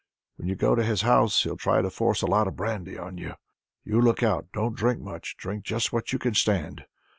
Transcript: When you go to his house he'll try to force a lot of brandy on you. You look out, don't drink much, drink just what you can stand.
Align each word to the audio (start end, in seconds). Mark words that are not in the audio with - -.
When 0.37 0.47
you 0.47 0.55
go 0.55 0.73
to 0.73 0.83
his 0.83 1.03
house 1.03 1.43
he'll 1.43 1.57
try 1.57 1.83
to 1.83 1.91
force 1.91 2.23
a 2.23 2.25
lot 2.25 2.47
of 2.47 2.55
brandy 2.55 2.97
on 2.97 3.19
you. 3.19 3.35
You 3.83 4.01
look 4.01 4.23
out, 4.23 4.47
don't 4.51 4.75
drink 4.75 4.99
much, 4.99 5.37
drink 5.37 5.63
just 5.63 5.93
what 5.93 6.11
you 6.11 6.17
can 6.17 6.33
stand. 6.33 6.85